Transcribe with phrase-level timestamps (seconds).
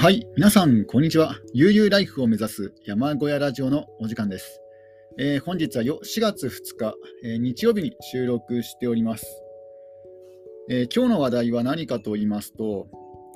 [0.00, 1.34] はい、皆さん、こんにちは。
[1.54, 4.60] 悠々ライフを目指す山小屋ラジオのお時間です。
[5.18, 6.94] えー、本日はよ4月2日、
[7.24, 9.26] えー、日曜日に収録しております、
[10.70, 12.86] えー、今日の話題は何かと言いますと、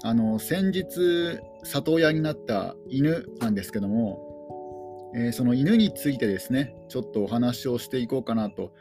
[0.04, 8.72] あの先日、里親になった犬なんですけども、えその犬についてですね、ちょっとお話をしていこうかなと。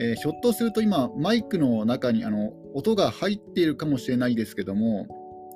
[0.00, 5.06] えひょっとすると今、マイクの中にあの音が入っているかもしれないですけども、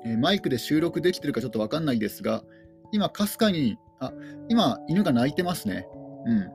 [0.05, 2.43] えマイクで収録できてるかちょっと分かんないですが、
[2.91, 4.13] 今、かすかに、あ
[4.49, 5.87] 今、犬が鳴いてますね。
[6.25, 6.49] うん。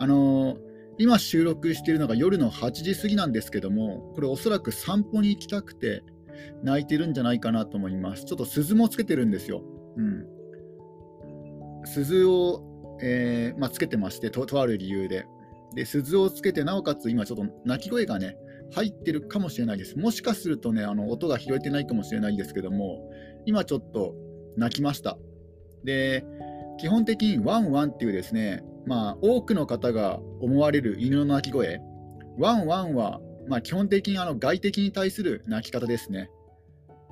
[0.00, 0.58] あのー、
[0.98, 6.04] 今収録しているのが夜の8時過ぎなんですけども、これおそらく散歩に行きたくて
[6.62, 8.24] 泣いてるんじゃないかなと思います。
[8.24, 9.62] ちょっと鈴もつけてるんですよ。
[9.96, 10.26] うん。
[11.84, 12.62] 鈴を、
[13.02, 15.26] えー、まあ、つけてましてと、とある理由で。
[15.74, 18.36] で、鈴をつけて、なおかつ今ちょっと鳴き声がね、
[18.74, 19.96] 入ってるかもしれないです。
[19.96, 23.08] もしかするとね、あの音が拾えてないかもしれないんですけども、
[23.46, 24.14] 今ちょっと
[24.56, 25.16] 泣きました。
[25.84, 26.24] で、
[26.78, 31.80] 基本的にワンワンっていうですね、まあ、多くの方が思われる犬の鳴き声、
[32.38, 36.30] ワンワンは、まあ、基本的にあの外敵に対する鳴き方ですね。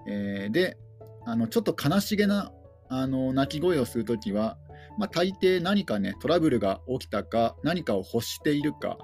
[0.09, 0.77] えー、で、
[1.25, 2.53] あのちょっと悲しげな
[2.89, 4.59] あの鳴き声をするときは、
[4.98, 8.98] まあ、大抵何かね、トラブルが起きたか、何かを欲しているか、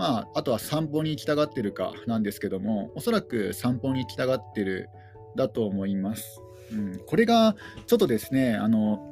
[0.00, 4.88] まあ、あとは散歩に行きたがってるかなんですけども、おそらく散歩に行きたがってる
[5.36, 6.40] だと思います。
[6.72, 7.54] うん、これが
[7.86, 9.06] ちょっとですね、あの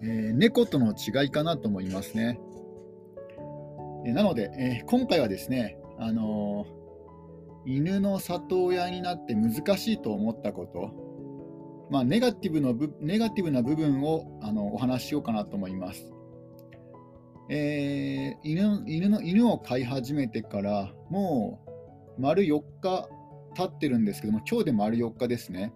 [0.00, 2.40] えー、猫との違いかなと思いますね。
[4.06, 16.10] えなので、えー、今回はですね、あのー、犬の里親になって難しいと思ったこと、まあ、ネガティブのネガティブな部分をあのお話ししようかなと思います。
[17.52, 21.60] えー、犬犬の犬を飼い始めてからも
[22.16, 23.08] う丸4日
[23.56, 25.72] 経ってるんですけども、今日で丸4日ですね。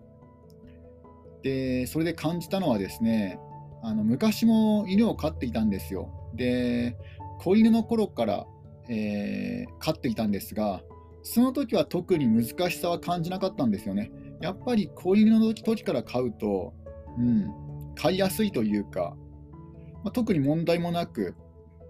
[1.42, 3.41] で、それで感じたのはですね、
[3.82, 6.31] あの昔も犬を飼っていたんですよ。
[6.37, 6.97] で、
[7.41, 8.47] 子犬の頃から、
[8.88, 10.81] えー、飼っていたんですが、
[11.25, 14.12] その時は特に難しさは感じなかったんですよね。
[14.41, 16.72] やっぱり子犬の時から飼うと、
[17.19, 17.50] うん、
[17.97, 19.16] 飼いやすいというか、
[20.04, 21.34] まあ、特に問題もなく、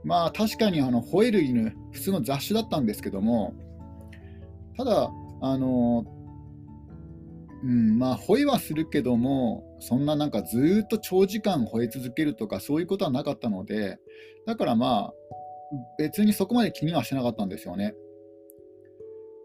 [0.04, 3.54] まあ確かにあの吠える犬、普通の雑種だったんですけども、
[4.76, 5.10] ただ、
[5.41, 6.04] あの
[7.62, 13.98] うん、まあ吠えはするけども、そんななんかずっと長時間吠え続けるとかそういうことはなかったので、
[14.47, 15.12] だからまあ、
[15.98, 17.94] 別にそこまで気にはしてなかったんですよね。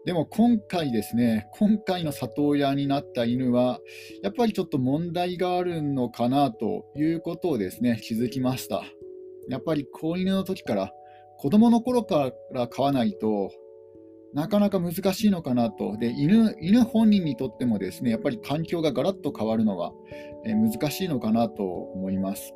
[0.04, 3.80] でも今回ですね、今回の里親になった犬は、
[4.22, 8.82] やっぱりちょっと問題があるのかなということをですね、気づきました。
[9.50, 10.92] やっぱり子犬の時から、
[11.38, 13.50] 子供の頃から飼わないと
[14.32, 15.96] なかなか難しいのかなと。
[15.96, 19.92] で犬、犬本人にとってもですね、やっぱり環境がガラッと変わるのは、
[20.44, 22.54] え難しいのかなと思います。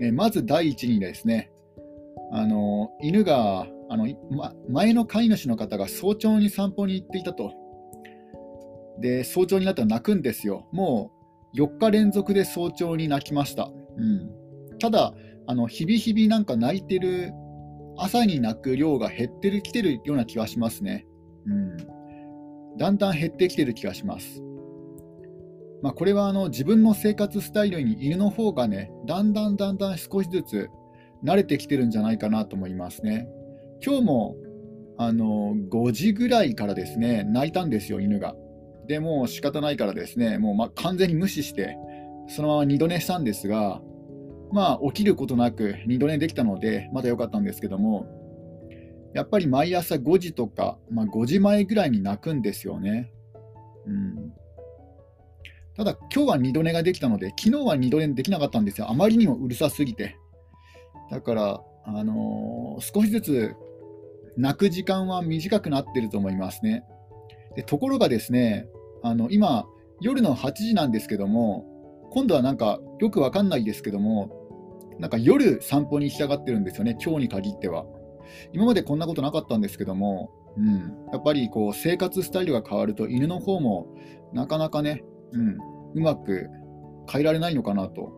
[0.00, 1.50] えまず第一にですね、
[2.32, 7.52] あの犬があの、ま、前の飼い主の方が早朝に散歩に行っていたと。
[9.00, 10.68] で、早朝になったら泣くんですよ。
[10.72, 11.10] も
[11.54, 13.70] う4日連続で早朝に泣きました。
[13.96, 15.14] うん、ただ、
[15.46, 17.32] あの日々日々なんか泣いてる
[17.96, 21.06] 朝に泣く量が減ってるきてるような気がしますね。
[21.46, 21.76] うん。
[22.78, 24.42] だんだん減ってきてる気がします。
[25.82, 30.70] まあ、これはあの自分の生活スタイルに犬の方がね、だんだんだんだん少しずつ
[31.24, 33.28] 慣れてきてるんじゃないかなと思いますね。
[33.84, 34.36] 今日も
[34.96, 38.34] あの5時ぐらいからですね、泣いたんですよ、犬が。
[38.86, 41.76] でもう仕方ないからですね、もうま完全に無視して、
[42.28, 43.80] そのまま二度寝したんですが、
[44.52, 48.06] まあ、起きることなく二度寝できたので、まだ良かったんですけども、
[49.14, 53.12] やっぱり毎朝5時とか、まあ、5時前ぐらいに泣くんですよね。
[53.86, 54.32] うん、
[55.76, 58.90] ただ、今日は二度寝ができたので、昨日は二度寝できなかったんですよ。
[58.90, 60.16] あまりにもうるさすぎて。
[61.10, 63.54] だから、あのー、少しずつ
[64.36, 66.84] 泣く時間は短くなってると思いますね。
[67.56, 68.66] でところがですね、
[69.02, 69.66] あの今、
[70.00, 71.66] 夜の8時なんですけども、
[72.12, 74.41] 今度はなんかよくわかんないですけども、
[74.98, 77.84] なんか夜散歩に行きたがってるんですよね、今日に限っては。
[78.52, 83.94] 今までこんなことなかったんですけども、うん、やっぱりこう生活スタイルが変わると、犬の方も
[84.32, 85.02] なかなかね、
[85.32, 85.58] うん、
[85.94, 86.48] うまく
[87.10, 88.12] 変えられないのかなと。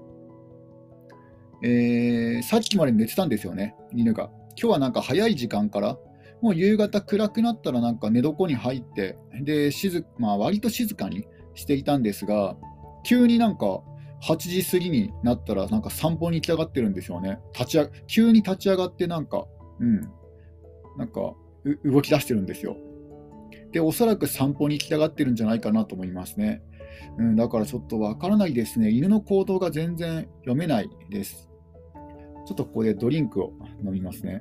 [1.62, 4.30] えー、さっきまで寝てたんですよね、犬が。
[4.60, 5.98] 今日はなんか早い時間から、
[6.42, 12.56] もう夕方暗くなったらなんか寝床に入って、で、静まあ、割と静かにしていたんですが、
[13.04, 13.80] 急になんか
[14.24, 17.40] 8時過ぎになったら、なんか散歩に行きたがってるんですよね。
[17.52, 19.46] 立ち急に立ち上がって、なんか、
[19.80, 20.00] うん、
[20.96, 21.34] なんか
[21.84, 22.76] 動き出してるんですよ。
[23.72, 26.62] で、おそらく散歩に行きたがってるんじゃないかなと思いますね。
[27.18, 28.90] うん、だからちょっとわからないですね。
[28.90, 31.50] 犬の行動が全然読めないです。
[32.46, 33.52] ちょっとここでドリンクを
[33.84, 34.40] 飲みますね。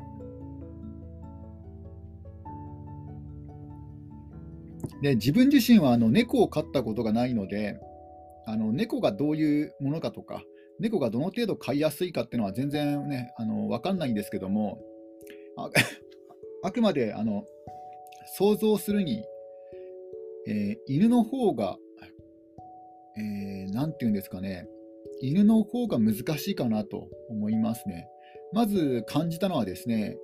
[5.02, 7.80] で自分自身はあの猫を飼ったことがないので、
[8.46, 10.44] あの猫がどういうものかとか、
[10.80, 14.82] 猫がどの程度飼いやすいかっていうのは全然ね、あの分かんないんですけども、
[15.58, 15.70] あ
[16.64, 17.46] あくまであの
[18.38, 19.24] 想像するに、
[20.48, 21.78] えー、犬の方が、
[23.18, 24.68] えー、て言うんですかね、
[25.22, 28.08] 犬の方が難しいかなと思いますね。
[28.52, 30.18] まず感じたのはですね、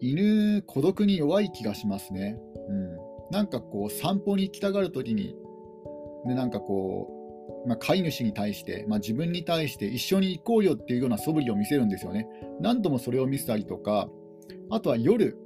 [0.00, 2.38] 犬、孤独に弱い気がしますね。
[2.68, 2.96] うん、
[3.30, 5.36] なんかこう、散歩に行きたがるときに、
[6.26, 7.19] でなんかこう、
[7.66, 12.26] まあ、飼い主に対して、まあ、自分に対して一緒に行こうよっていうような素振りを見せるんですよね。
[12.60, 14.08] 何度もそれを見せたりとか、
[14.70, 15.36] あとは夜、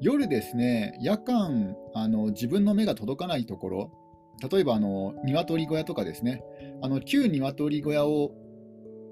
[0.00, 3.92] 夜ですね、夜間、あの自分の目が届かないところ、
[4.50, 6.42] 例えばあの鶏小屋とかですね、
[6.82, 8.32] あの旧鶏小屋を、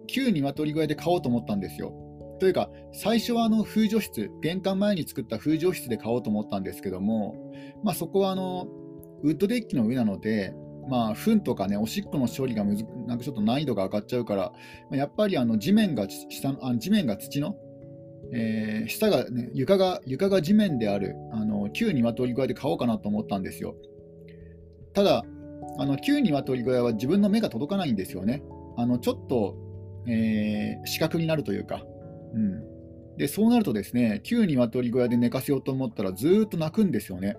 [0.06, 1.92] 旧鶏小屋で買おうと思ったんですよ。
[2.40, 7.52] というか、最初はあの風除室、玄関前に作った風除室で買おうと思ったんですけども、
[7.82, 8.66] まあ、そこはあの
[9.22, 10.54] ウッドデッキの上なので、
[10.88, 14.52] まあ、糞とかね、おしっこの処理がむずなんかちょっと難易度が上がっちゃうから、
[14.90, 17.56] やっぱりあの地面が下あ地面が土の、
[18.32, 23.76] えー、下が、ね、床が床が地面であるあの旧鶏小屋で買おうかなと思ったんですよ。
[24.94, 25.24] ただ、
[25.78, 28.42] あの旧鶏小屋は自分の目が届かないんですよね。
[28.76, 29.56] あのちょっと、
[30.06, 31.84] えー、視覚になるというか、
[32.34, 37.36] うん、でそうなるとですね、旧鶏小屋で寝かせようと思ったらずっと泣くんですよね。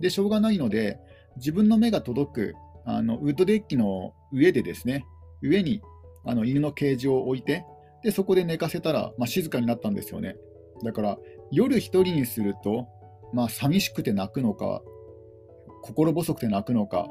[0.00, 0.98] で、しょうがないので、
[1.36, 2.54] 自分の目が届く
[2.84, 5.04] あのウッドデッキの上でですね、
[5.42, 5.80] 上に
[6.24, 7.64] あの犬のケージを置いて、
[8.02, 10.36] でそこで寝かせたら、まあ、静かになったんですよね。
[10.84, 11.18] だから
[11.50, 12.88] 夜1人にすると、
[13.32, 14.82] まあ、寂しくて泣くのか、
[15.82, 17.08] 心細くて泣くのか、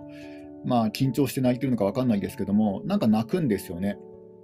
[0.65, 3.97] まあ、緊張して泣いてるのか分かんないですけども、なんか泣くんですよね。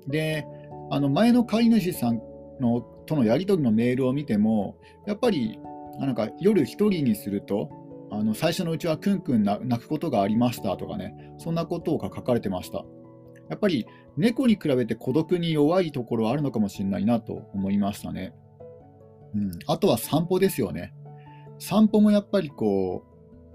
[0.07, 0.45] で、
[0.91, 2.21] あの前の飼い主さん
[2.59, 5.59] のとのやり取りのメールを見ても、やっぱり
[5.99, 7.69] なんか夜1人にすると、
[8.17, 12.85] あの最初のうちはくんくん泣くことがありましたとかね、そんなことが書かれてました。
[13.49, 13.85] やっぱり
[14.17, 18.33] 猫に比べて孤独に弱いところはあるのかもしれないなと思いましたね。
[19.35, 20.93] うん、あとは散歩ですよね。
[21.59, 23.03] 散歩もやっぱりこ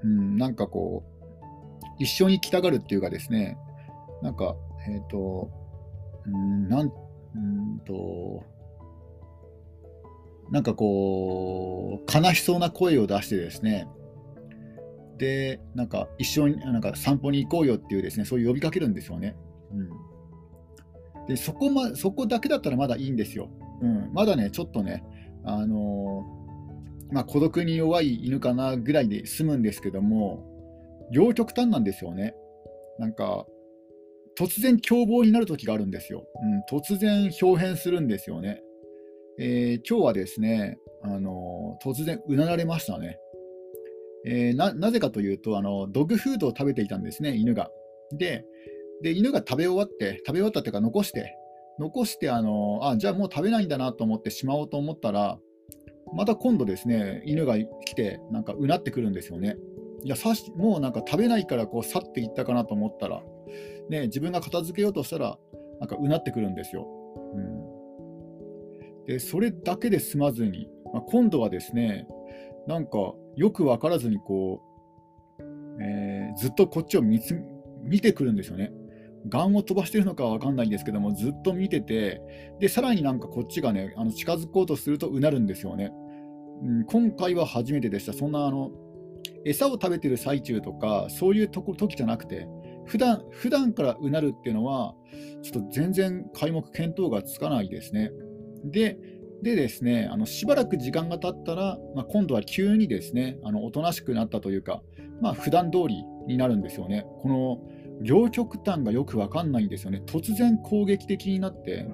[0.02, 3.56] う、うん、なんかこう、一緒に来たがるっていうかですね、
[4.22, 5.50] なんか、えっ、ー、と、
[6.26, 6.92] うん、なん、
[7.34, 8.44] うんと、
[10.50, 13.86] なんかこう、悲しそうな声を出してですね、
[15.20, 19.36] で、なんか一緒になんか散歩に行こうよっていうですね、そういう呼びかけるんですよね。
[19.70, 23.50] うん、でそこまそこだけだったらまだいいんですよ。
[23.82, 25.04] うん、まだね、ちょっとね、
[25.44, 30.42] あのー、まあ、孤独に弱い犬かなぐらいで済むんですけども、
[31.12, 32.34] 両極端なんですよね。
[32.98, 33.46] なんか、
[34.38, 36.24] 突然凶暴になる時があるんですよ。
[36.70, 38.62] うん、突然表変するんですよね。
[39.38, 43.18] えー、今日はですね、あのー、突然うなられましたね。
[44.26, 47.70] えー、ななぜかというとあの、ドッグフードを食べていたんですね、犬が。
[48.12, 48.44] で、
[49.02, 51.36] で犬が食べ終わって、食べ終わったっていうか、残して、
[51.78, 55.38] 残してあのあ、じゃあもう食べないんだなと思ってしまおうと思ったら、
[56.14, 59.56] また今度ですね、犬が来て、なんかうなってくるんですよね。
[60.02, 63.22] いやさしもうなんか食べないからこう去っていったかなと思ったら、
[63.90, 65.38] ね、自分が片付けようとしたら、
[65.78, 66.86] なんかうなってくるんですよ。
[67.34, 67.40] う
[69.02, 72.06] ん、でそれだけで済まずに、まあ、今度はですね、
[72.66, 74.60] なんかよく分からずにこ
[75.38, 75.42] う、
[75.82, 77.40] えー、ずっとこっちを見つ
[77.82, 78.70] 見てくるんですよね。
[79.30, 82.20] ガンを飛ばしてるのかは分かんないんですけども、ずっと見てて、
[82.60, 85.90] で、さらになんかこっちがね、あの近づこうとするとうなるんですよね。
[86.62, 88.12] うん、今回は初めてでした。
[88.12, 88.72] そんなあの、
[89.46, 92.46] 餌を食べてる最中とか、そういうとこ時じゃなくて、
[92.84, 94.94] 普段普段からうなるっていうのは、
[95.40, 98.10] ちょっと全然皆目見当がつかないですね。
[98.64, 98.98] で、
[99.42, 104.82] でですね、あのしばらく時間が経ったら、まあ、今度は急にですね、あのおとなしくなったというか、
[105.20, 107.06] まあ、普段通りになるんですよね。
[107.20, 107.60] この
[108.02, 110.02] 両極端がよく分かんないんですよね。
[110.06, 111.86] 突然攻撃的になって、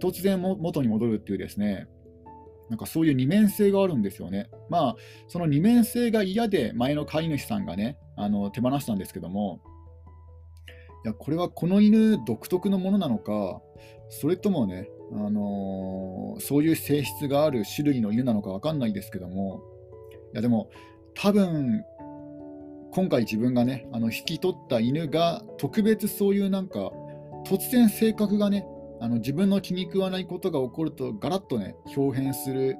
[0.00, 1.86] 突然も元に戻るっていうですね、
[2.68, 4.48] なんかそういう二面性があるんですよね。
[4.70, 4.96] まあ、
[5.28, 9.60] その二面性が嫌で前の飼い主さんがね、あの手放したんですけども、
[11.04, 13.60] いや、これはこの犬独特のものなのか、
[14.08, 19.62] それともね、あのー、そういう性質がある種類の犬なのか分かんないですけども、
[20.32, 20.70] いやでも、
[21.14, 21.84] 多分
[22.92, 26.90] 今回自分がね、あの引き取った犬が特別そういうなんか、
[27.46, 28.66] 突然性格がね、
[29.00, 32.76] あの自分の気に食わないことが起こると、ガラッとね、表変する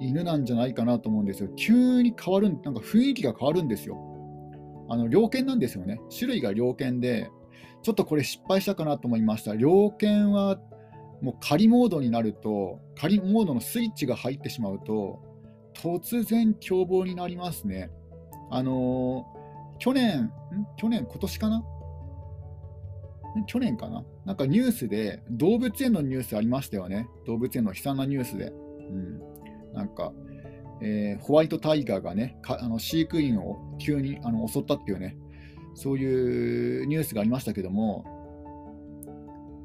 [0.00, 1.48] 犬なんじゃないかなと思うんですよ。
[1.56, 3.96] 急に変わる、なんか雰囲気が変わるんですよ。
[4.88, 6.00] あの猟犬なんですよね。
[6.16, 7.28] 種類が猟犬で、
[7.82, 9.54] ちょっとこれ失敗したかなと思いました。
[9.54, 10.58] 猟犬は
[11.22, 15.22] もう仮モードになると、仮モードのスイッチが入ってしまうと、
[15.74, 17.90] 突然凶暴になりますね。
[18.50, 20.30] あのー、去年、ん？
[20.76, 21.64] 去年、今年かな？
[23.46, 24.04] 去年かな？
[24.24, 27.08] なんかニュースで、動物園のニュースありましたよね。
[27.26, 28.46] 動物園の悲惨なニュースで。
[28.46, 29.20] うん、
[29.74, 30.12] なんか、
[30.80, 35.16] えー、ホワイトタイガーがね、あの飼育員を急にあの襲ったっていうね、
[35.74, 38.04] そういうニュースがありましたけども、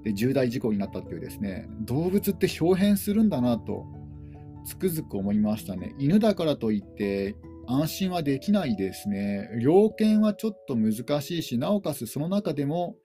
[0.03, 3.86] で重大事故になったっていうですね、動物って表変するんだなと、
[4.65, 5.93] つくづく思いましたね。
[5.98, 7.36] 犬だからといって
[7.67, 9.50] 安心はできないですね。
[9.62, 12.96] 猟犬はちょっと難しいし、なおかつその中でも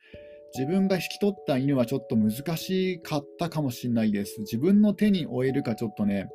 [0.54, 4.40] 自分が引き取った犬はちょっと難しかったかもしれないです。
[4.40, 6.28] 自分の手に負えるかちょっとね、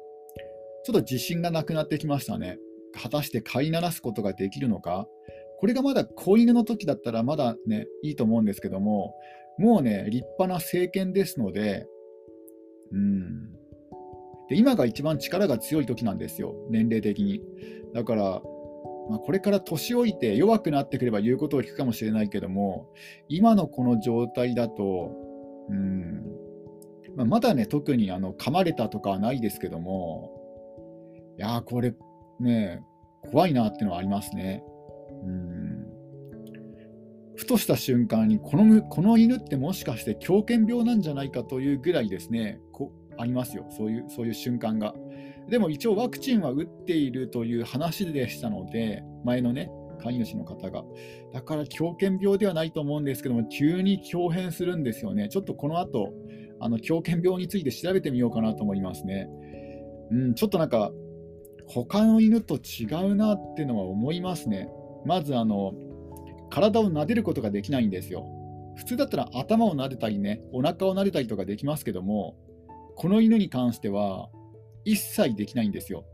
[0.86, 2.58] ちょっと自信がなくなってきましたね。
[2.94, 5.08] 果たして飼いならすことができるのか
[5.60, 9.14] これがまだ子犬の時だったらまだね、いいと思うんですけども、
[9.62, 11.88] もうね、立派な成犬ですので、
[12.92, 13.54] うん。
[14.50, 17.42] で、今が一番力が強い時なんですよ、年齢的に。
[17.94, 18.42] だから、
[19.10, 22.90] まあ、これから年老いて弱くなってくれば言うことを聞くかもしれないけども、
[23.30, 25.12] 今のこの状態だと、
[25.70, 26.24] うん
[27.16, 30.32] まあ、まだね、特にあの噛まれたとかはないですけども、
[31.38, 31.94] いやー、これ
[32.40, 32.82] ね、
[33.32, 34.64] 怖いなっていうのはありますね。
[35.24, 35.81] うん
[37.42, 44.94] ふとした瞬間にこの、この犬ってもしかして狂犬病なんじゃないかというぐらいですね、こありますよそういう、そういう瞬間が。
[45.50, 49.72] でも一応ワクチンは打っているという話でしたので、前のね、
[50.04, 50.84] 飼い主の方が。
[51.34, 55.28] だから狂犬病ではないと思うんですけども、急に狂変するんですよね。
[55.28, 56.14] ちょっとこの後、
[56.60, 59.28] あの狂犬病について調べてみようかなと思いますね。
[60.12, 60.92] うん、ちょっとなんか、
[61.66, 64.70] 他の犬と違うなっていうのは思いますね。
[65.06, 65.74] まずあの、
[66.52, 68.28] 体を撫でることができないんですよ。
[68.76, 72.36] 普通だったら頭を撫でたりね、お腹を撫でたりとかできますけども、
[72.96, 74.30] この犬に関しては
[74.86, 76.06] 一切できないんですよ。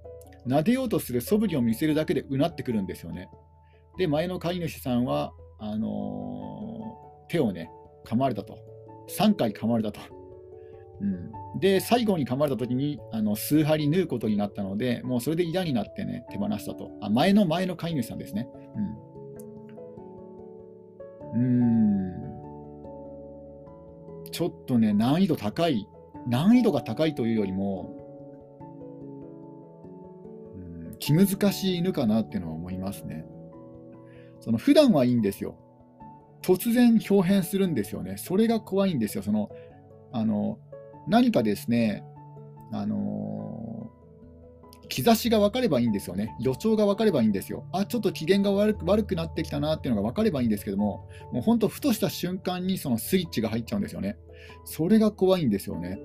[0.47, 3.29] 撫でようとする素振りを見せるだけでうなってくるんですよね。
[3.97, 7.69] で、前の飼い主さんは、あのー、手をね、
[8.05, 8.57] 噛まれたと。
[9.09, 9.99] 3回噛まれたと。
[10.99, 16.91] うん、で、最後に噛まれた時にあに数針縫うことになったので、もうそれで嫌になってね、手放したと。
[17.01, 18.47] あ前の前の飼い主さんですね。
[18.75, 19.06] うん。
[21.37, 22.27] うん
[24.31, 25.87] ちょっとね、難易度高い、
[26.27, 27.95] 難易度が高いというよりも、
[30.99, 33.25] 気難しい犬かなっていうのは思いますね。
[34.39, 35.57] その普段はいいんですよ。
[36.41, 38.17] 突然表変するんですよね。
[38.17, 39.23] それが怖いんですよ。
[39.23, 39.49] その
[40.11, 40.59] あの
[41.07, 42.03] 何かですね、
[42.71, 43.46] あの、
[44.87, 46.35] 兆しが分かればいいんですよね。
[46.39, 47.65] 予兆が分かればいいんですよ。
[47.71, 54.17] あ、ちょっと機嫌が悪く悪くなってきたなっていうのが分かればいいんですけども、もう本当、ふとした瞬間にそのスイッチが入っちゃうんですよね。
[54.65, 55.99] それが怖いんですよね。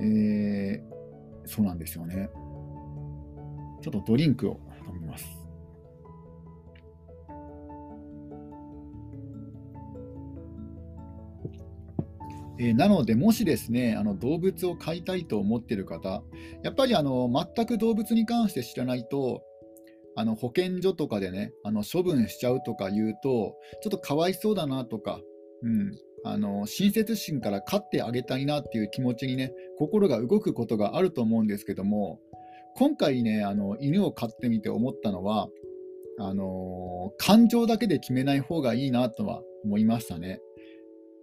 [0.00, 2.28] えー、そうなんですよね。
[3.82, 5.35] ちょっとドリンクを飲みます。
[12.58, 16.22] え、なので、もしですね、あの動物を飼いたいと思っている方、
[16.62, 19.42] やっぱりあの全く動物に関して知らないと、
[20.16, 25.20] あの保健所とかでね、あの処分しちゃうとか言うと、ちょっとかわいそうだなとか、
[25.62, 32.20] うん、あの親切心から飼ってあげたいなっていう気持ちにね、心が動くことがあると思うんですけども、
[32.76, 35.48] 今回ね、あの犬を飼ってみて思ったのは、
[36.18, 40.40] あの感情だけで決めない方がいいなとは思いましたね。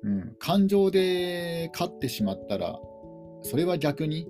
[0.03, 2.79] うん、感情で勝ってしまったら、
[3.41, 4.27] それは逆に、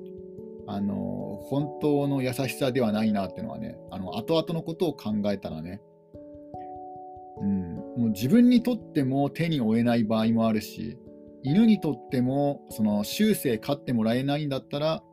[0.66, 5.82] あの本当の優しさではないなっていうのはね、あの後々のことを考えたらね、
[7.42, 10.98] うん、もう自分にとっても手に負えない場合もあるし、
[11.44, 15.04] 犬にとってもその終生飼ってもらえないんだったら、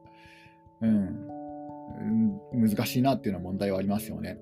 [0.82, 1.26] うん、
[2.52, 4.38] うん、難しいなっていうような問題はありますよね。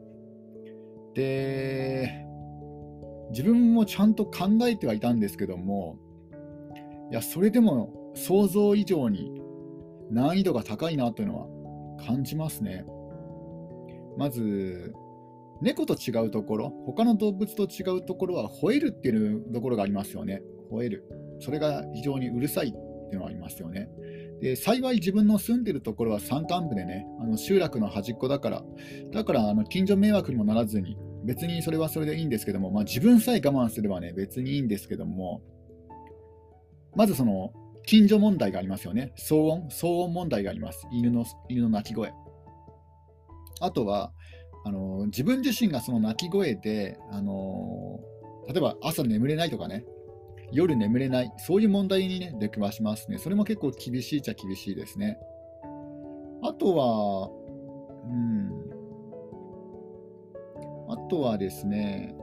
[1.15, 2.27] で、
[3.31, 5.97] 自分もちゃんと考えてはいたんですけども、
[7.11, 9.31] いや、それでも想像以上に
[10.11, 11.47] 難易度が高いなというのは
[12.07, 12.85] 感じますね。
[14.17, 14.93] まず、
[15.61, 20.43] 猫と違うところ、他の動物と違うところは、吠えるっていうところがありますよね。
[20.71, 21.05] 吠える。
[21.41, 22.81] それが非常にうるさいってい
[23.13, 23.89] うのがありますよね。
[24.41, 28.65] で幸い自分の住んでるところは山間部でね、あの集落の端っこだから、
[29.13, 35.43] だからあの近所迷惑にもならずに、別にそれはそれでいいんですけども、まあ、自分さえ我慢すればね、別にいいんですけども、
[36.99, 37.53] まずその
[37.87, 39.13] 近所問題がありますよね。
[39.17, 40.87] 騒音、騒音問題があります。
[40.91, 42.13] 犬の犬の鳴き声。
[43.61, 44.13] あとは
[44.65, 48.01] あの、自分自身がその鳴き声で、あの
[48.49, 49.85] 例えば朝眠れないとかね、
[50.51, 53.19] 夜眠れない、そういう問題に、ね、出くわしますね。
[53.19, 55.19] それも結構厳しいっちゃ厳しいですね。
[56.43, 57.31] あとは、
[58.05, 58.51] うん、
[60.89, 62.17] あとはですね、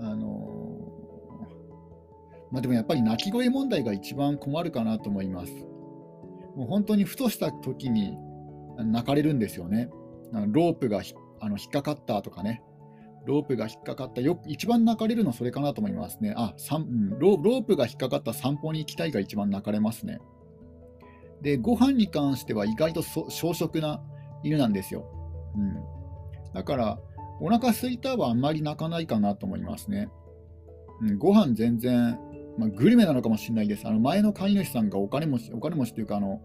[0.00, 0.51] あの
[2.52, 5.52] まあ、でもやっぱり泣き声問題が一番困るかなと思います。
[6.54, 8.16] もう本当にふとした時に
[8.76, 9.90] 泣かれるんですよね。
[10.48, 11.02] ロープが
[11.40, 12.62] あの引っかかったとかね、
[13.24, 16.34] ロープが引っかかった、よ一番泣かれるのそれかなと思いますね。
[16.36, 20.20] あ、うん、ロロープが引っかかった散歩に行きたいが一番泣かれますね。
[21.40, 24.02] で、ご飯に関しては意外と小食な
[24.42, 25.06] 犬なんですよ。
[25.56, 25.82] うん、
[26.52, 26.98] だから、
[27.40, 30.08] お腹空いたはあんまり泣かないかなと思いますね。
[31.00, 32.18] うん、ご飯全然、
[32.58, 33.86] まあ、グルメなのかもしれないです。
[33.86, 36.40] あの前の飼い主さんがお金持ち、お金持ちというかあの、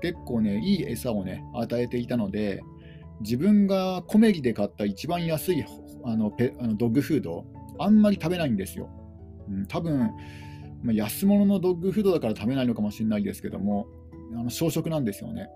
[0.00, 2.62] 結構ね、いい餌をね、与えていたので、
[3.20, 5.64] 自分がコメリで買った一番安い
[6.04, 7.46] あのペあのドッグフード、
[7.78, 8.90] あんまり食べないんですよ。
[9.48, 10.10] うん、多分、
[10.82, 13.86] まあ、安物のドッグフードだから食べないのかもしれないですけども、
[14.34, 15.48] あの小食なんですよね。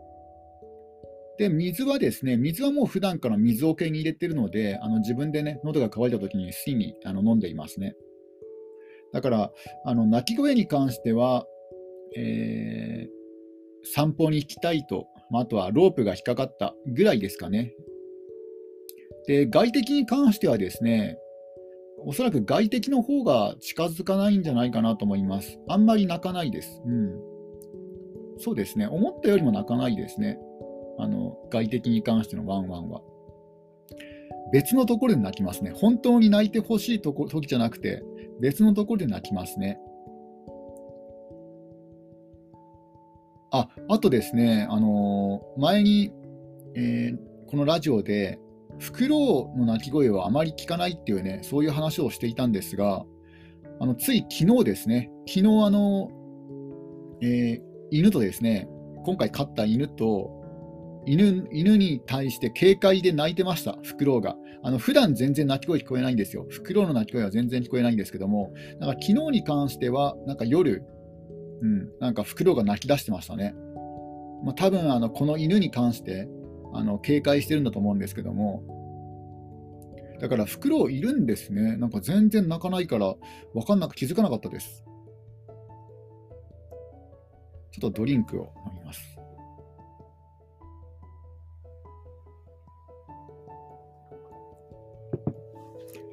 [1.38, 7.94] で、水はですね、水はもう普段から水桶に入れてるので、あの自分でね、喉が渇いた時に水にあの飲んでいますね。
[9.12, 9.52] だから、
[9.84, 11.46] あの鳴き声に関しては、
[12.16, 17.72] えー、散歩に行きたいと、まあ、あとはロープが引っかかったぐらいですかね。
[19.26, 21.18] で、外敵に関してはですね、
[21.98, 25.58] おそらく外敵の方が近づかないんじゃないかなと思います。
[25.68, 26.82] あんまり泣かないです。
[26.84, 27.36] うん。
[28.38, 28.86] そうですね。
[28.86, 30.38] 思ったよりも泣かないですね。
[30.98, 33.00] あの、外敵に関してのワンワンは。
[34.52, 35.72] 別のところで泣きますね。
[35.74, 38.02] 本当に泣いてほしいとこ時じゃなくて、
[38.40, 39.78] 別のところで泣きますね。
[43.50, 46.12] あ、あとですね、あのー、前に、
[46.74, 48.38] えー、このラジオで、
[48.78, 53.04] フクロウの鳴き声はあまり聞かないっていうね、そういう話をしていたんですが、
[53.78, 56.10] あのつい昨日ですね、昨日あの、
[57.22, 58.68] えー、犬とですね、
[59.04, 60.35] 今回飼った犬と
[61.06, 64.36] 犬、犬に対して警戒で鳴いてました、フクロウが。
[64.62, 66.44] あの普段全然鳴き声聞こえないんですよ。
[66.50, 70.82] フクロウの鳴き声は全然聞こえないんですけども、なんか昨日に関しては、なんか夜、
[71.62, 73.54] うん、なんかフクロウが鳴き出してましたね。
[74.44, 76.28] まあ、多分あのこの犬に関して
[76.74, 78.62] あの警戒してるんだと思うんですけども、
[80.20, 81.76] だからフクロウいるんですね。
[81.76, 83.14] なんか全然鳴かないから、
[83.54, 84.84] 分かんなく気づかなかったです。
[87.70, 89.15] ちょっとドリンクを飲みます。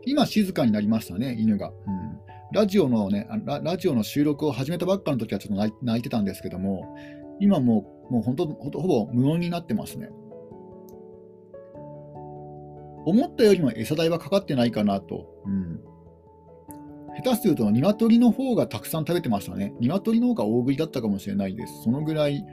[0.06, 1.70] 今静かになりましたね、犬が。
[1.70, 1.74] うん、
[2.52, 6.96] ラジオのねラ、ラジオの収録を始めたばっかの時はちょっと泣いてたんですけども、
[7.40, 10.10] 今もう、もう本当、ほぼ無音になってますね。
[13.06, 15.28] 思ったよりも餌代はかかってないかなと。
[15.46, 15.80] うん、
[17.22, 19.74] 下手すると、鶏の方がたくさん食べてましたね。
[19.80, 21.84] 鶏の方が大食いだったかもしれないです。
[21.84, 22.46] そのぐらい、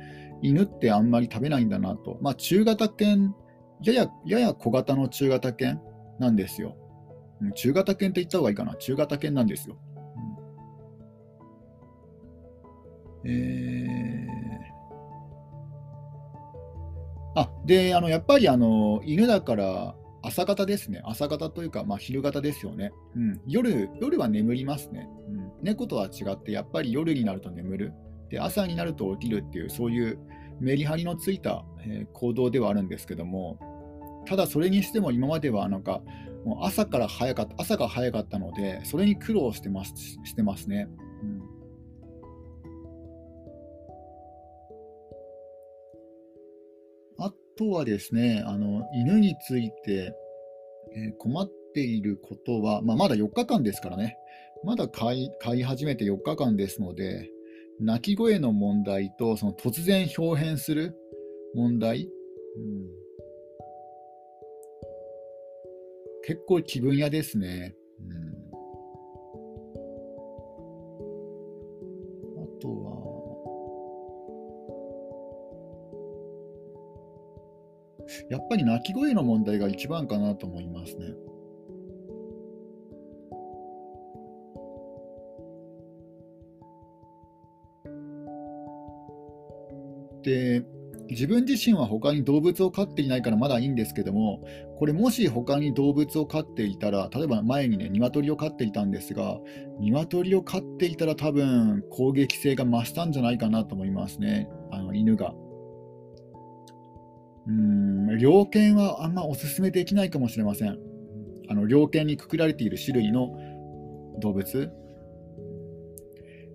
[0.43, 2.19] 犬ってあんまり食べないんだなと。
[2.21, 3.35] まあ、中型犬、
[3.83, 5.81] やや、やや小型の中型犬
[6.19, 6.77] なんですよ。
[7.55, 8.75] 中型犬って言った方がいいかな。
[8.77, 9.77] 中型犬なんですよ。
[13.25, 21.01] うん、えー、あ、で、あの、やっぱりあの、犬だから朝方ですね。
[21.05, 22.93] 朝方というか、まあ、昼型ですよね。
[23.17, 23.41] うん。
[23.47, 25.09] 夜、夜は眠りますね。
[25.29, 25.53] うん。
[25.63, 27.93] 猫とは違って、やっぱり夜になると眠る。
[28.29, 30.19] で、朝になると起きるっていう、そういう
[30.61, 33.59] メリハリのついた、えー、行動ではあるんですけども、
[34.27, 36.03] ただそれにしても今まではなんか
[36.45, 39.93] もう朝から早かった朝が早かったのでそれに苦労してます
[40.25, 40.89] してますね。
[41.23, 41.43] うん。
[47.19, 50.15] あとはですね、あの犬について、
[50.97, 54.17] えー、困っていることは、まあ、まだ4日間ですからね、
[54.65, 57.31] まだ飼い飼い始めて4日間ですので、
[57.81, 60.95] 鳴き声の問題とその突然表変する
[61.55, 62.09] 問題、
[62.57, 63.10] うん。
[66.31, 67.75] 結構気分屋ですね。
[67.99, 68.09] うん、
[72.41, 73.01] あとは、
[78.31, 81.15] やっぱり鳴き声の問題が一番かなと思いますね。
[90.23, 90.65] で、
[91.11, 94.43] 自分自身は他に動物を飼っていないからまだいいんですけども、
[94.79, 99.39] これもし他に動物を飼っていたら、例えば前にね、鶏を飼っていたんですが、
[99.81, 105.35] 鶏を飼っていたら多分攻撃性が増したんじゃないかなと思いますね、あの犬が。
[107.47, 110.79] うん、猟犬はあんまおすすめできないかもしれません。
[111.49, 113.31] あの猟犬にくくられている種類の
[114.21, 114.71] 動物。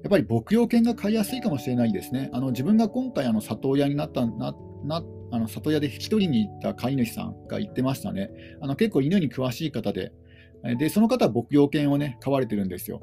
[0.06, 2.30] やっぱり牧羊犬が飼いやすいかもしれないですね。
[2.32, 8.30] あの自分が今回あの里親になったななあの里親で引き取りに行った飼い主さんが言ってましたね。
[8.62, 10.12] あの結構犬に詳しい方で、
[10.78, 13.02] でその方は牧羊犬をね飼われてるんですよ。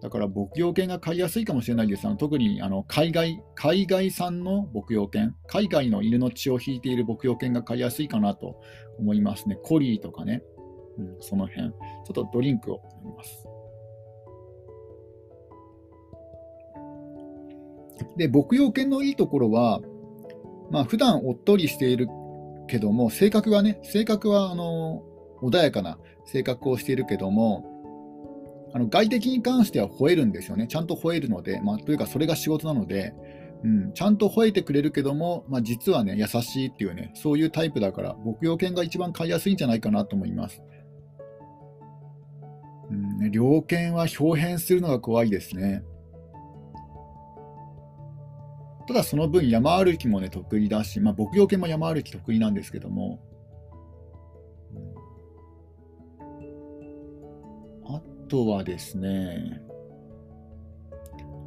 [0.00, 2.06] だから牧羊犬が飼いやすいかもしれないです。
[2.06, 8.58] あの特にあの海外海外産の牧羊犬、海外の犬の血を引いている牧羊犬が飼いやすいかなと
[8.98, 9.58] 思いますね。
[9.62, 10.42] コリーとかね、
[10.96, 11.72] うん、その辺。
[11.72, 13.51] ちょっとドリンクを飲みます。
[18.16, 19.80] で、牧羊犬のいいところは、
[20.70, 22.08] まあ普段おっとりしている
[22.68, 25.02] けども、性格がね、性格はあの
[25.42, 27.68] 穏やかな性格をしているけども、
[28.74, 30.66] あの外敵に関しては吠えるんですよね。
[30.66, 33.14] ちゃんと吠えるので、まあ、というかそれが仕事なので、
[33.64, 40.62] うん、ちゃんと吠えてくれるけども、まあ、実はね、優しいっていうね、そういうタイプだから、牧羊犬が一番飼いやすいんじゃないかなと思います。
[42.90, 45.84] うん、猟犬は表変するのが怖いですね。
[48.86, 53.20] ただその分山歩きもね得意だし、まあ、牧羊犬も山歩き得意なんですけども
[57.86, 59.60] あ、とはですね、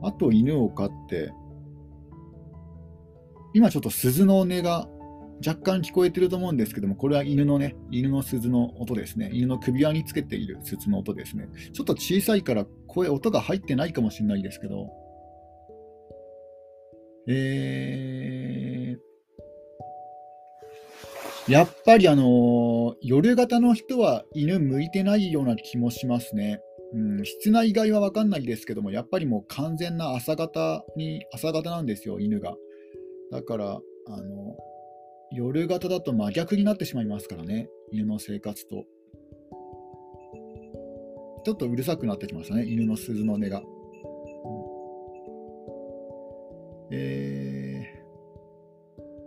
[0.03, 1.31] あと犬を飼って、
[3.53, 4.87] 今ちょっと鈴の音が
[5.45, 9.29] 若干聞こえてると思うんですけども、これは犬のね、犬の鈴の音ですね。
[9.33, 11.47] 犬の首輪につけている鈴の音ですね。
[11.73, 14.89] ちょっと小さいから声、音が入ってないかもしれないですけど、
[17.27, 26.61] えー、やっぱりあの、夜型の人は犬向いてないような気もしますね。
[26.93, 32.55] うん、室内以外は分かんないですけども、やっぱりもう完全な朝型に、朝型なんですよ、犬が。
[33.31, 34.55] だから、あの、
[35.31, 38.85] 夜型だと真逆になってしまいますからね、犬の生活と。
[41.43, 43.61] ちょっとうるさくなってきましたね、犬の鈴の音が。
[46.91, 48.03] え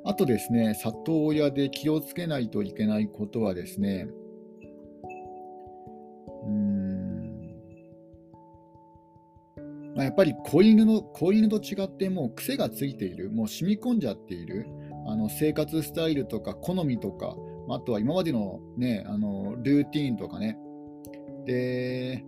[0.05, 4.09] ー、あとですね、里親で気をつけないといけないことはですね、
[9.94, 14.66] まあ、やっぱり子犬の子犬と違ってもう癖がついている、もう染み込んじゃっている
[15.09, 17.35] あの生活スタイルとか好みとか、
[17.68, 20.57] あとは今までの,、ね、あのルーティーンとかね。
[21.47, 22.25] で、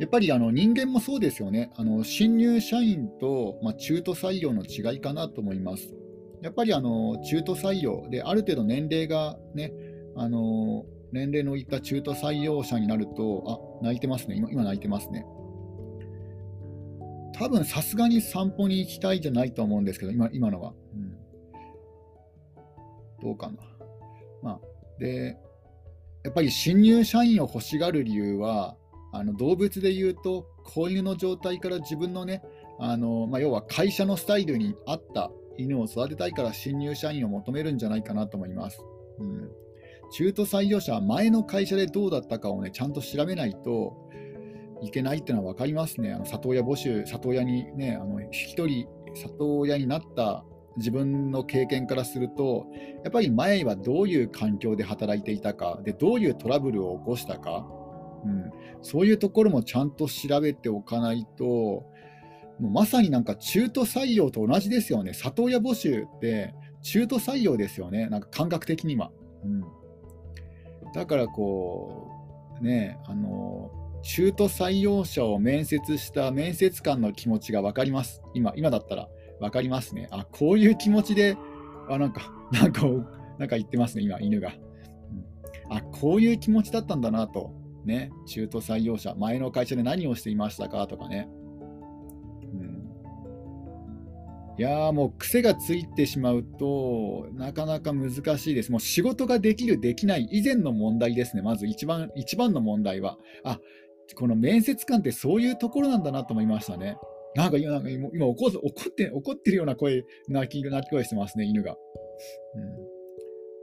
[0.00, 1.70] やっぱりあの人間もそうですよね。
[1.76, 5.94] あの新入社員と、まあ、中途採用の違いかなと思います。
[6.40, 9.74] やっぱりあの中途採用である程度年齢がね、
[10.16, 14.36] あの年齢のいった中途採用者になると、あ、泣いてますね。
[14.36, 15.26] 今、今泣いてますね。
[17.34, 20.72] 多分さすがに散歩に行きたいじゃないと思うんですけど、今今のは。
[20.94, 21.12] うん、
[23.22, 23.58] どうかな。
[24.42, 24.60] まあ、
[24.98, 25.36] で、
[26.24, 28.76] やっぱり新入社員を欲しがる理由は、
[29.12, 32.42] あの動物でいうと、子犬の状態から自分のね、
[32.78, 38.82] あのまあ、要は会社のスタイルに合った犬を育てたいから新入社員を求めるんじゃないかなと思います。
[39.18, 39.50] うん
[40.12, 43.96] 中途採用者は前の会社でどうだったかをね、ちゃんと調べないと
[44.82, 46.12] いけないっていうのは分かりますね。
[46.12, 50.44] あの里親募集、里親にね、あの一人里親になった
[50.76, 52.66] 自分の経験からすると、
[53.04, 57.68] やっぱり前はどういう環境で働いていたか、でどういうトラブルを起こしたか、
[58.24, 58.52] うん、
[58.82, 61.84] そういうところもちゃんと調べておかないと、も
[62.68, 65.14] うまさになんか中途採用と同じですよね。
[65.14, 68.08] 里親募集って中途採用ですよね。
[68.08, 69.10] なんか感覚的には。
[69.44, 69.64] うん
[70.92, 72.10] だからこ
[72.60, 73.70] う、ね、あの、
[74.02, 78.22] 中途採用者を面接した面接官の気持ちが分かります。
[78.34, 79.08] 今、今だったら
[79.40, 80.08] 分かりますね。
[80.10, 81.36] あ、こういう気持ちで、
[81.88, 82.86] あ、なんか、なんか、
[83.38, 84.52] なんか言ってますね、今、犬が。
[85.68, 87.52] うん、あ、こういう気持ちだったんだなと。
[87.84, 91.28] ね、中途採用者、前の会社で何をしていましたかとかね。
[92.52, 92.80] うん
[94.58, 98.70] いやーもう癖がついてしまうとなかなか難しいです。
[98.70, 101.40] もう仕事ができる、できない以前の問題ですね。
[101.40, 103.16] まず一番一番の問題は。
[103.42, 103.58] あ
[104.16, 106.98] この面接官ってそういうところなんだなと思いましたね。
[107.36, 111.76] なんか今、なんか今今怒怒って怒ってるような声、泣き泣き声してますね、犬が。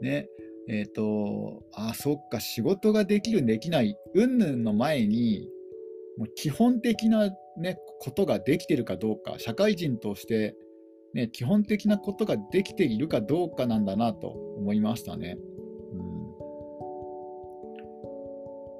[0.01, 0.27] うん、ね。
[0.69, 5.49] えっ、ー、と、あ、そっか、仕事ができる、できない、うんぬんの前に、
[6.17, 10.56] もう基本的な、ね、ことができてるかどうか、社会人として
[11.13, 15.38] ね、基本的なことができているかどうかなんだなと思いましたね。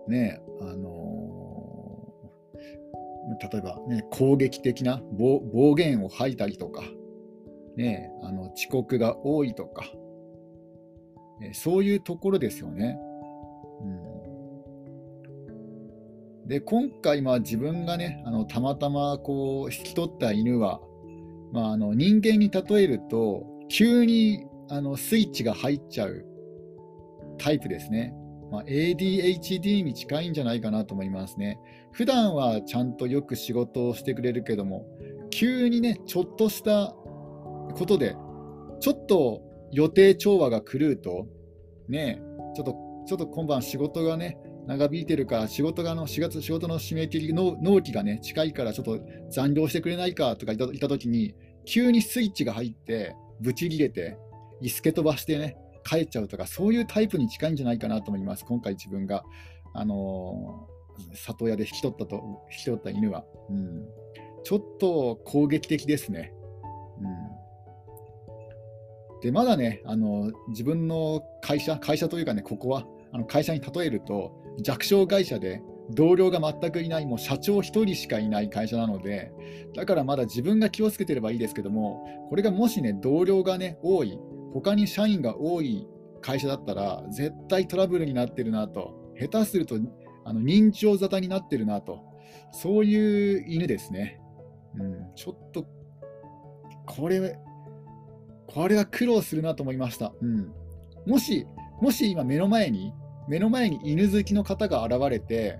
[0.08, 6.84] うん、ねあのー、例えば、ね、攻撃的な暴言を吐いたりとか、
[7.76, 9.86] ね、あの遅刻が多いとか、
[11.54, 12.98] そういうところですよね。
[16.44, 20.80] うん、で今回、まあ、自分がねあのたまたまこう引き取った犬は、
[21.52, 26.26] まあ、あの人間に例えると急にあのスイッチが入っちゃう
[27.38, 28.14] タイプですね。
[28.52, 31.60] まあ、ADHD に近いんじゃないかなと思いますね。
[31.92, 34.86] 普段はちゃんとよく仕事をしてくれるけども、
[35.30, 36.96] 急にね、ちょっとした
[37.76, 38.16] ことで、
[38.80, 41.28] ちょっと予定調和が狂うと、
[41.88, 42.22] ね、
[42.56, 42.76] ちょっと、
[43.08, 49.00] ちょっと今晩仕事がね、長引いてるから、仕事がの4月、仕事の締め切りの納期がね、近いからちょっと
[49.30, 51.34] 残業してくれないかとか言ったときに、
[51.66, 54.18] 急にスイッチが入って、ブチ切れて、
[54.62, 58.44] 椅子け飛ばしてね、帰っちゃうとか、そういうタイプに近いんじゃないかなと思います。
[58.44, 59.24] 今回自分が、
[59.74, 63.24] あのー、里親で引き取ったと、引き取った犬は。
[63.50, 63.86] うん、
[64.44, 66.34] ちょっと攻撃的ですね。
[69.22, 79.32] で、まだね、あの自分の会社、会社というかね、ここは、あの会社に例えると、弱小会社で同僚が全くいない、もう社長1人しかいない会社なので、
[79.76, 84.20] だからまだ自分が気をつけてればいいですけども、これがもしね、同僚がね、多い、
[84.54, 85.88] 他に社員が多い
[86.22, 89.78] 会社だったら、絶対トラブルになってるなと、下手すると
[90.26, 92.04] あの認知症沙汰になってるなと、
[92.52, 94.20] そういう犬ですね。
[94.76, 95.66] うん、ちょっと、
[96.86, 97.40] これ、
[98.48, 100.14] これは苦労するなと思いました。
[100.22, 100.52] うん、
[101.06, 101.46] もし、
[101.82, 102.94] もし今目の前に、
[103.28, 105.60] 目の前に犬好きの方が現れて、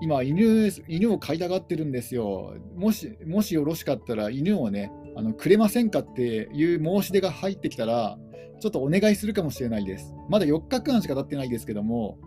[0.00, 2.54] 今犬、犬を飼いたがってるんですよ。
[2.76, 8.18] もし、もしよろしかったら犬をね、あのくれませんかっていう申し出が入ってきたら、
[8.60, 10.14] ちょっとお願いするかもしれないです。
[10.28, 12.18] まだ4日間しか経ってないですけども、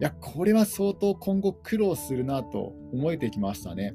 [0.00, 3.94] いや、これは相当今後苦労するなと思えてきましたね。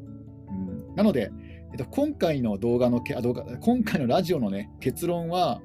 [0.50, 1.32] うん、なので、
[1.72, 5.62] えっと、今回の動画のあ動画、今回のラジオのね、結論は、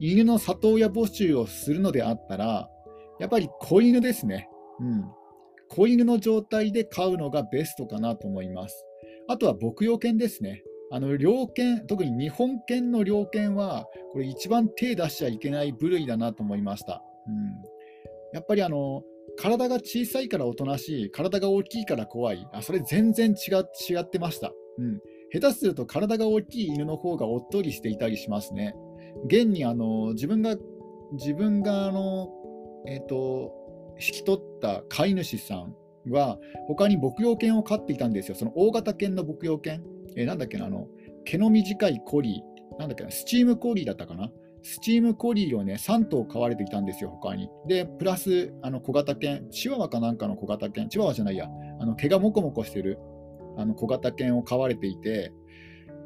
[0.00, 2.68] 犬の里親募集をするのであったら、
[3.20, 4.48] やっぱり子犬ですね。
[4.80, 5.04] うん。
[5.68, 8.84] 子犬の状態で飼うのがベストかなと思います。
[9.28, 10.62] あとは牧羊犬ですね。
[10.90, 17.02] あの猟犬、特に日本犬の猟犬は、これ一番手出しちゃいけない部類だなと思いました。
[17.26, 17.34] うん、
[18.32, 19.02] やっぱりあの
[19.36, 23.50] 体が小さいからおとなしい、体が大きいから怖い、あそれ全然違
[23.92, 25.00] 違ってました、うん。
[25.34, 28.76] 下手すると体が大きい犬の方がおっとりしていたりしますね。
[29.26, 30.56] 現にあの自分が、
[31.12, 32.28] 自分があの、
[32.86, 33.52] えっ、ー、と、
[33.98, 35.74] 引き取った飼い主さん
[36.08, 38.36] は、他に牧羊犬を飼っていたんですよ。
[38.36, 39.82] その大型犬の牧羊犬。
[40.16, 40.86] えー、なんだっけな、あの、
[41.24, 44.30] 毛の短いコリー、なんだっけな、スムースコリーだったかな。
[44.62, 47.48] スムースコリーをね、3頭飼われていたんですよ、他に。
[47.66, 51.48] で、プラス、あの小型犬、チワワかなんかの小型犬、チワワじゃないや、
[51.80, 52.98] あの毛がモコモコしてる
[53.56, 55.32] あの小型犬を飼われていて、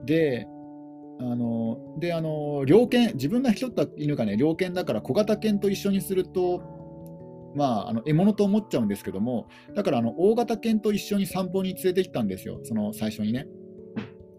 [0.04, 0.46] で、
[1.20, 6.62] あのであの猟犬、自分が引き取った犬がね、猟犬だから小型犬と一緒にすると、
[7.56, 13.48] まあ、あの獲物と思っちゃうんですけども、だからあの大型犬と一緒に散歩に連れて行ったんですよ、その最初にね。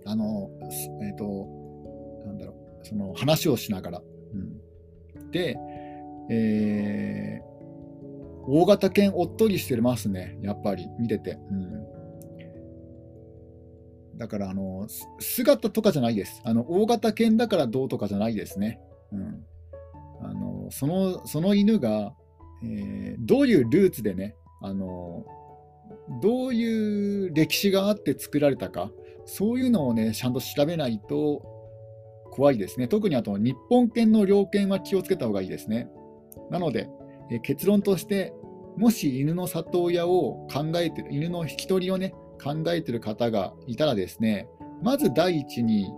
[0.06, 0.50] あの、
[1.04, 1.48] えっ、ー、と、
[2.26, 4.02] なんだろう、その話をしながら。
[5.18, 5.58] うん、で、
[6.32, 7.44] えー、
[8.48, 11.38] 大型犬おっとりしてますね、やっぱり、見てて。
[11.52, 11.79] うん
[14.20, 14.88] だからあの
[15.20, 16.42] 姿とかじゃないです。
[16.44, 18.80] あの大型犬だからどうとかじゃないですね。
[19.12, 19.46] うん、
[20.22, 22.14] あのそのその犬が、
[22.64, 25.26] えー、どういうルーツでねあの、
[26.22, 28.92] どういう歴史があって作られたか、
[29.26, 31.44] そういうのをね、ちゃんと調べないと
[32.32, 32.88] 怖いですね。
[32.88, 35.88] 特にあと、日本犬の猟犬は気をつけた方がいいですね。
[36.50, 36.90] なので、
[37.32, 38.34] え結論として、
[38.76, 44.48] もし犬の里親を考えてる、犬の引き取りをね、考えてる方がいたらですね、
[44.82, 45.92] まず第一に、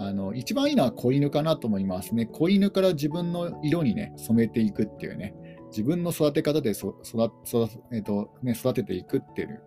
[0.00, 2.26] あの一番いいのは子犬かなと思いますね。
[2.26, 5.34] 子犬から自分の色にね、染めていくっていうね。
[5.70, 6.94] 自分の育て方で育
[7.92, 9.60] えーとね、育てていくっていう、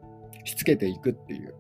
[0.46, 1.54] しつけていくっていう。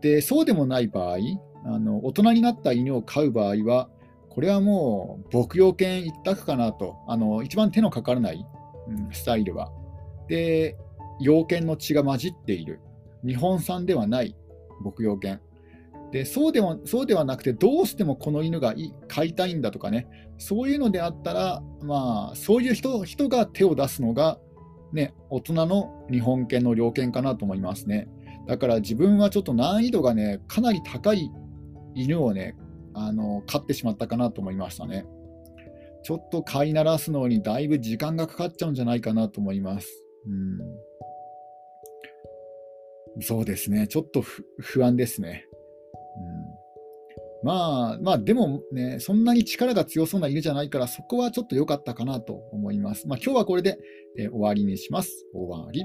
[0.00, 1.18] で、そうでもない場合、
[1.64, 3.88] あの大人になった犬を飼う場合は、
[4.28, 8.46] これはもう牧羊犬一択かなと、あの一番手のかからない、
[8.88, 9.70] うん、スタイルは。
[10.28, 10.76] で、
[11.20, 12.80] 羊犬の血が混じっている、
[13.26, 14.36] 日本産ではない
[14.82, 15.40] 牧羊犬。
[16.12, 18.74] でそうではそうではなくて、どうしてもこの犬が
[19.08, 20.06] 飼いたいんだとかね、
[20.38, 24.38] そういうのであったら、まあ、そういう人人が手を出すのが、
[24.92, 28.08] ね、大人の日本犬の猟犬かなと思いますね。
[28.46, 31.30] だから自分はちょっと難易度がね、かなり高い
[31.94, 32.56] 犬をね、
[32.92, 35.06] あの飼ってしまったかなと思いましたね。
[36.04, 40.04] ちょっと飼いならすのにだいぶ時間がかかっちゃうんじゃないかなと思います。
[40.26, 40.58] うん、
[43.20, 45.46] そうですね、ちょっと不安ですね。
[46.18, 46.54] うん
[47.44, 53.06] まあ、まあ、でもね、そんなに力が強そうな犬じゃないから、そこはちょっと良かったかなと思います。
[53.06, 53.76] まあ、今日はこれで、
[54.16, 55.26] え、終わりにします。
[55.34, 55.84] 終わり。